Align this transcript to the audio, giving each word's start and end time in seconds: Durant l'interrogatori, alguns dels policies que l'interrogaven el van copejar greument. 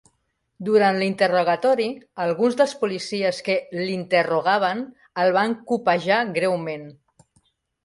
Durant 0.69 0.95
l'interrogatori, 1.01 1.85
alguns 2.25 2.57
dels 2.63 2.73
policies 2.85 3.43
que 3.51 3.59
l'interrogaven 3.83 4.83
el 5.27 5.33
van 5.39 5.57
copejar 5.75 6.21
greument. 6.41 6.91